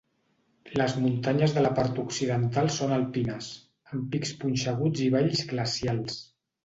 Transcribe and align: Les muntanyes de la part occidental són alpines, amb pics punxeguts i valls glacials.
Les 0.79 0.93
muntanyes 1.01 1.53
de 1.57 1.65
la 1.65 1.71
part 1.81 2.01
occidental 2.03 2.71
són 2.77 2.95
alpines, 2.97 3.51
amb 3.93 4.09
pics 4.17 4.33
punxeguts 4.41 5.05
i 5.09 5.11
valls 5.17 5.45
glacials. 5.53 6.19